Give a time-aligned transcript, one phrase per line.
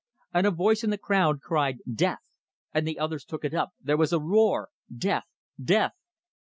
[0.33, 2.21] And a voice in the crowd cried "Death!"
[2.73, 5.25] And the others took it up; there was a roar: "Death!
[5.63, 5.93] Death!"